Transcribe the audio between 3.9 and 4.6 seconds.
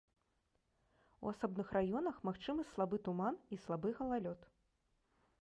галалёд.